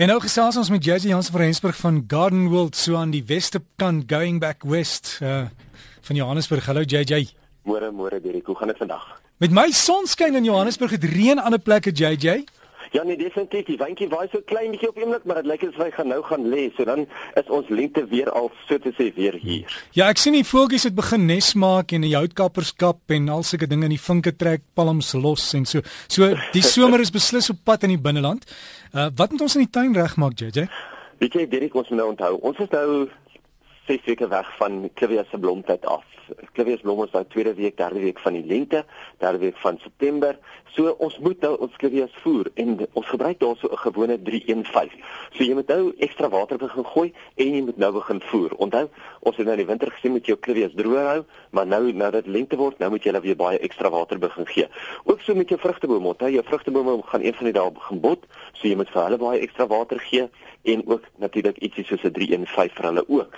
[0.00, 3.20] En nou gesels ons met JJ Jansen van Rensburg van Garden World so aan die
[3.28, 5.42] weste kant going back west uh
[6.00, 6.64] van Johannesburg.
[6.64, 7.26] Hallo JJ.
[7.68, 9.04] Môre môre Derek, hoe gaan dit vandag?
[9.44, 12.44] Met my sonskyn in Johannesburg het reën aan 'n plekke JJ.
[12.90, 13.68] Ja nee, definitief.
[13.68, 16.20] Die windjie waai so klein bietjie op oomblik, maar dit lyk asof hy gaan nou
[16.26, 16.64] gaan lê.
[16.74, 17.04] So dan
[17.38, 19.76] is ons lente weer al so te sê weer hier.
[19.94, 23.46] Ja, ek sien die voeltjies het begin nes maak en die houtkappers kap en al
[23.46, 25.84] sulke dinge in die vinke trek palms los en so.
[26.10, 28.48] So die somer is beslis op pad in die binneland.
[28.90, 30.66] Uh wat moet ons in die tuin regmaak, JJ?
[31.20, 32.86] Weet jy, Derek, ons moet nou onthou, ons is nou
[33.90, 36.04] 6 weke weg van Clivia se blomtyd af.
[36.54, 38.84] Clivia se blom is nou tweede week, derde week van die lente,
[39.18, 40.36] derde week van September.
[40.70, 45.02] So ons moet nou ons Clivia se voer en ons gebruik daarso 'n gewone 315.
[45.32, 48.54] So jy moet nou ekstra water begin gooi en jy moet nou begin voer.
[48.56, 48.88] Onthou,
[49.20, 51.92] ons het nou in die winter gesien met jou Clivia se droog hou, maar nou
[51.92, 54.68] nou dat lente word, nou moet jy hulle weer baie ekstra water begin gee.
[55.04, 58.26] Ook so met jou vrugtebome, onthou jou vrugtebome gaan een van die dae begin bot,
[58.52, 60.28] so jy moet vir hulle baie ekstra water gee
[60.62, 63.34] en ook natuurlik ietsie soos 'n 315 vir hulle ook.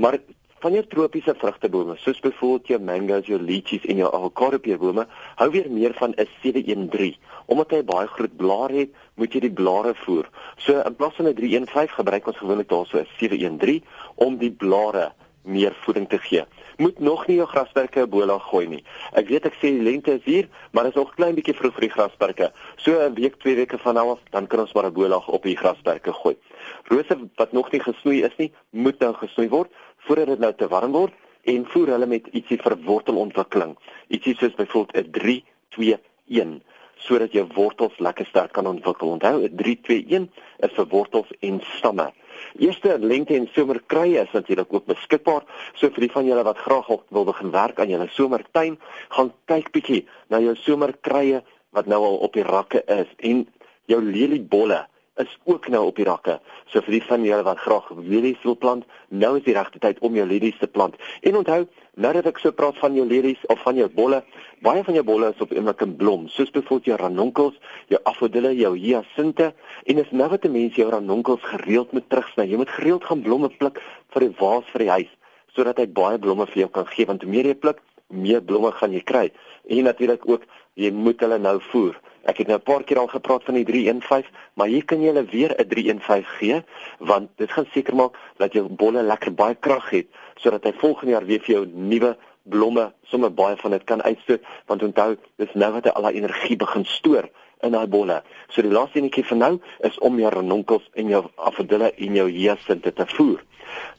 [0.00, 0.16] Maar
[0.60, 5.04] van jou tropiese vrugtebome, soos byvoorbeeld jou mangoes, jou lychees en jou avokadopeerbome,
[5.36, 7.16] hou weer meer van 'n 713.
[7.46, 10.28] Omdat hy baie groot blare het, moet jy die blare voer.
[10.56, 13.84] So in plaas van 'n 315 gebruik ons gewoonlik daarso 'n 713
[14.14, 15.12] om die blare
[15.42, 16.44] meer voeding te gee.
[16.76, 18.84] Moet nog nie jou grasperke bola gooi nie.
[19.12, 21.74] Ek weet ek sê die lente is hier, maar dit is nog klein bietjie vroeg
[21.74, 22.52] vir die grasperke.
[22.76, 25.42] So 'n week, twee weke van nou af, dan kan ons maar 'n bola op
[25.42, 26.36] die grasperke gooi.
[26.84, 30.68] Rose wat nog nie gesnoei is nie, moet nou gesnoei word voordat dit nou te
[30.68, 31.12] warm word
[31.44, 33.76] en voer hulle met ietsie vir wortelontwikkeling.
[34.08, 36.62] Ietsie soos byvoorbeeld 'n 3 2 1
[36.96, 39.08] sodat jou wortels lekker sterk kan ontwikkel.
[39.08, 42.12] Onthou, 'n 3 2 1 is vir wortels en stamme.
[42.58, 45.46] Eerste lente en somer krye is natuurlik ook beskikbaar.
[45.74, 48.78] So vir die van julle wat graag wil begin werk aan julle somertuin,
[49.16, 51.42] gaan kyk bietjie na jou somerkrye
[51.76, 53.44] wat nou al op die rakke is en
[53.90, 54.84] jou leliebolle
[55.22, 56.38] is ook nou op die rakke.
[56.72, 60.00] So vir die van julle wat graag lelies wil plant, nou is die regte tyd
[60.06, 60.96] om jou lelies te plant.
[61.26, 64.22] En onthou, nou dat ek so praat van jou lelies of van jou bolle,
[64.64, 67.56] baie van jou bolle is op eendag in blom, soos byvoorbeeld jou ranunkels,
[67.92, 69.52] jou afodille, jou hyacinte
[69.84, 72.48] en is nou wat mense jou ranunkels gereeld moet terugsny.
[72.50, 73.80] Jy moet gereeld gaan blomme pluk
[74.14, 75.16] vir die waas vir die huis
[75.50, 77.80] sodat hy baie blomme vir jou kan gee want hoe meer jy pluk,
[78.10, 79.26] meer blomme gaan jy kry.
[79.66, 80.46] En natuurlik ook
[80.78, 81.98] jy moet hulle nou voer.
[82.28, 85.06] Ek het nou 'n paar keer al gepraat van die 315, maar hier kan jy
[85.06, 86.62] hulle weer 'n 315 gee
[86.98, 91.12] want dit gaan seker maak dat jou bolle lekker baie krag het sodat hy volgende
[91.12, 95.54] jaar weer vir jou nuwe blomme, sommer baie van dit kan uitstoot want onthou, dis
[95.54, 97.28] nou wat hy al daai energie begin stoor
[97.62, 98.22] in daai bolle.
[98.48, 99.52] So die laaste enetjie vir nou
[99.86, 103.44] is om jou ranonkels en jou afdille en jou hyacinte te voer.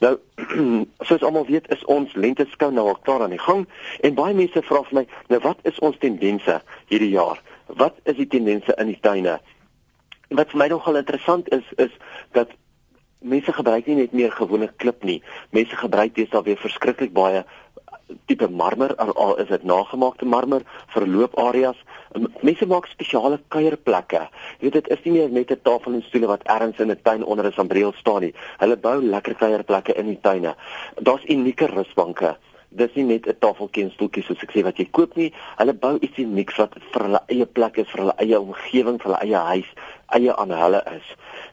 [0.04, 0.18] Nou,
[1.08, 3.68] soos almal weet, is ons lenteskou nou al klaar aan die gang
[4.04, 6.60] en baie mense vra vir my, nou wat is ons tendense
[6.92, 7.40] hierdie jaar?
[7.78, 9.40] wat is die tendense in die tuine?
[10.32, 11.92] Wat vir my nogal interessant is is
[12.36, 12.52] dat
[13.20, 15.22] mense gebruik nie net meer gewone klip nie.
[15.52, 17.44] Mense gebruik deesdae weer verskriklik baie
[18.28, 21.78] tipe marmer al is dit nagemaakte marmer vir loopareas.
[22.42, 24.28] Mense maak spesiale kuierplekke.
[24.60, 27.02] Jy weet dit is nie meer net 'n tafel en stoele wat ergens in 'n
[27.04, 28.34] tuin onder 'n sambreel staan nie.
[28.60, 30.56] Hulle bou lekker kuierplekke in die tuine.
[30.96, 32.38] Daar's unieke rusbanke
[32.72, 35.32] dis nie net 'n tafeltjie en stoeltjie soos ek sê wat jy koop nie.
[35.58, 39.12] Hulle bou iets unieks wat vir hulle eie plek is, vir hulle eie omgewing, vir
[39.12, 39.70] hulle eie huis,
[40.16, 41.08] eie aan hulle is.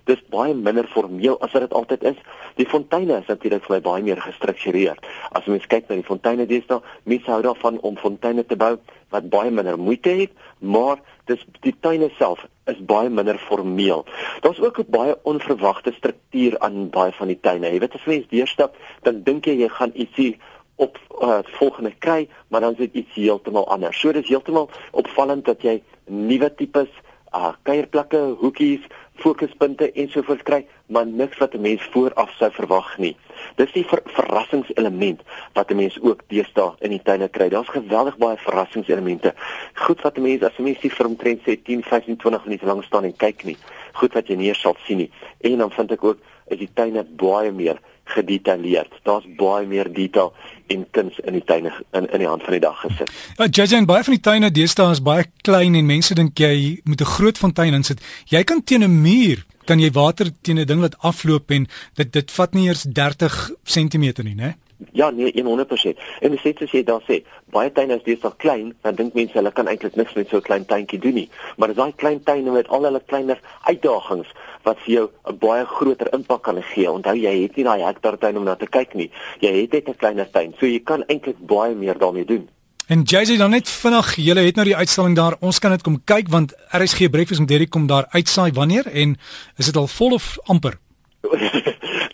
[0.07, 2.17] Dis baie minder formeel as wat dit altyd is.
[2.57, 5.07] Die fonteine is natuurlik vir my baie meer gestruktureerd.
[5.33, 8.79] As mens kyk na die fonteine deesdae, mense hou daarvan om fonteine te bou
[9.11, 14.05] wat baie minder moeite het, maar dis die tuine self is baie minder formeel.
[14.41, 17.73] Daar's ook 'n baie onverwagte struktuur aan baie van die tuine.
[17.73, 20.39] Jy weet as mens deurstap, dan dink jy jy gaan ietsie
[20.77, 24.01] op uh, volgende kry, maar dan is dit iets heeltemal anders.
[24.01, 26.89] So dis heeltemal opvallend dat jy nuwe tipes
[27.35, 28.81] uh kuierplekke, hoekies,
[29.19, 33.17] fokuspunte ensovoorts kry, maar niks wat 'n mens vooraf sou verwag nie.
[33.57, 35.21] Dis die ver verrassingselement
[35.53, 37.49] wat 'n mens ook deesdae in die tuine kry.
[37.49, 39.35] Daar's geweldig baie verrassingselemente.
[39.75, 42.67] Goed wat 'n mens as 'n mens die vir omtrent sê 10, 15, 20 minute
[42.67, 43.57] lank staan en kyk nie.
[43.93, 45.11] Goed wat jy nie sal sien nie.
[45.41, 47.79] En dan vind ek ook is die tuine baie meer
[48.15, 48.93] gedetailleerd.
[49.03, 50.33] Daar's baie meer detail
[50.67, 53.13] en kuns in die tuine in in die hand van die dag gesit.
[53.37, 56.81] Ja, Judge en baie van die tuine deesdae is baie klein en mense dink jy
[56.85, 58.01] moet 'n groot fontein insit.
[58.27, 62.13] Jy kan teen 'n muur kan jy water teen 'n ding wat afloop en dit
[62.13, 64.57] dit vat nie eers 30 cm nie, né?
[64.93, 65.99] Ja, nee, 100%.
[66.21, 67.23] En dis net soos jy daar sê,
[67.55, 70.47] baie tuine is besig klein, dan dink mense hulle kan eintlik niks met so 'n
[70.49, 71.29] klein tuintjie doen nie.
[71.57, 74.29] Maar as daai klein tuine met al hulle kleiner uitdagings
[74.63, 76.91] wat vir jou 'n baie groter impak kan gee.
[76.91, 79.11] Onthou jy het nie daai hektaar tuin om na te kyk nie.
[79.41, 82.49] Jy het net 'n kleiner tuin, so jy kan eintlik baie meer daarmee doen.
[82.87, 85.37] En JJ dan net vinnig, julle het nou die uitstalling daar.
[85.41, 89.17] Ons kan dit kom kyk want RSG Breakfast met Derek kom daar uitsaai wanneer en
[89.57, 90.79] is dit al vol of amper?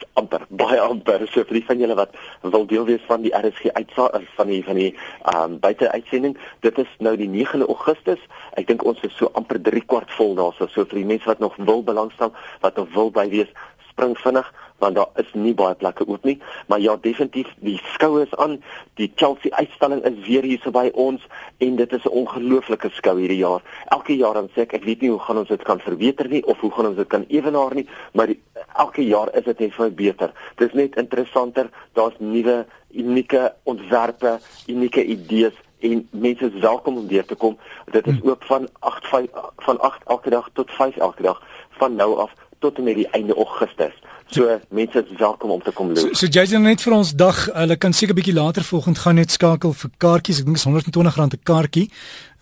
[0.75, 1.27] baie amper.
[1.31, 4.51] So vir die van julle wat wil deel wees van die RSG uitsaai eh, van
[4.51, 6.37] die van die ehm um, buite uitsending
[6.67, 8.23] dit is nou die 9de Augustus.
[8.59, 10.69] Ek dink ons is so amper 3 kwart vol daarso.
[10.73, 13.53] So vir die mense wat nog wil belangstel wat nog wil by wees
[13.95, 14.51] spring vinnig
[14.83, 16.41] want daar is nie baie plekke oop nie.
[16.67, 18.59] Maar ja definitief die skoue is aan.
[18.99, 21.23] Die Chelsea uitstalling is weer hier so by ons
[21.63, 23.63] en dit is 'n ongelooflike skou hierdie jaar.
[23.95, 26.45] Elke jaar dan sê ek ek weet nie hoe gaan ons dit kan verbeter nie
[26.45, 28.41] of hoe gaan ons dit kan ewenaar nie maar die,
[28.77, 34.39] elke jaar is dit net vir beter dit is net interessanter daar's nuwe unieke ontwerpe
[34.67, 37.59] unieke idees en mense is welkom om weer te kom
[37.93, 38.29] dit is hm.
[38.29, 39.29] oop van 8 5
[39.69, 41.43] van 8 elke dag tot 5 elke dag
[41.79, 42.33] van nou af
[42.65, 43.95] tot en met die einde Augustus.
[44.33, 45.99] So mense is welkom om te kom loop.
[45.99, 49.35] So, so Jason net vir ons dag, hulle kan seker bietjie later volgende gaan net
[49.35, 50.41] skakel vir kaartjies.
[50.41, 51.87] Ek dink is R120 'n kaartjie.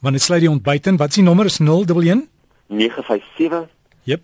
[0.02, 1.00] Want dit sluit die ontbyt in.
[1.02, 1.50] Wat is die nommer?
[1.50, 2.28] Is 011
[2.68, 3.68] 957
[4.04, 4.22] Jep.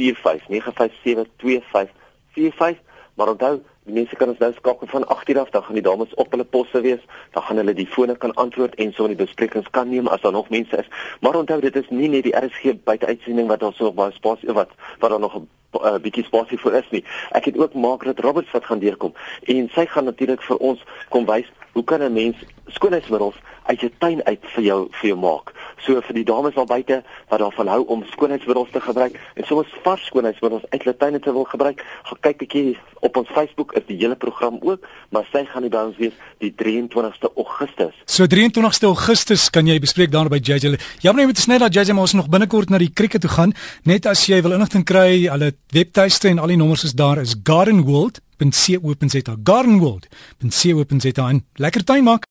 [0.00, 2.88] 2545 957 2545.
[3.14, 6.14] Maar onthou, die mense kan ons nou skakel van 8:00 af, dan gaan die dames
[6.14, 9.70] op hulle posse wees, dan gaan hulle die fone kan antwoord en so 'n besprekings
[9.70, 10.88] kan neem as daar nog mense is.
[11.20, 14.52] Maar onthou, dit is nie net die RSG buite uitsending wat ons so baie spasie
[14.52, 17.04] wat wat daar nog 'n uh, bietjie spasie vir is nie.
[17.30, 19.12] Ek het ook Margaret Roberts wat gaan deurkom
[19.42, 22.36] en sy gaan natuurlik vir ons kom wys hoe kan 'n mens
[22.66, 25.52] skoonheidsmiddels uit jou tuin uit vir jou vir jou maak.
[25.84, 29.66] So vir die dames daar buite wat daarvan hou om skoonheidsmiddels te gebruik en soms
[29.84, 33.96] vars skoonheidsmiddels uit tuine te wil gebruik, gaan kyk bietjie op ons Facebook is die
[33.96, 37.94] hele program ook, maar sy gaan by ons wees die 23ste Augustus.
[38.04, 40.76] So 23ste Augustus kan jy bespreek daar by JJ.
[41.00, 43.54] Ja, maar jy moet sny dat JJ ons nog binnekort na die krieket toe gaan.
[43.88, 47.36] Net as jy wil inligting kry, hulle webtuiste en al die nommers is daar is
[47.44, 52.28] gardenworld.co.za gardenworld.co.za en lekker tuin maak